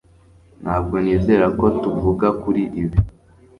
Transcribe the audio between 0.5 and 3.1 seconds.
ntabwo nizera ko tuvuga kuri ibi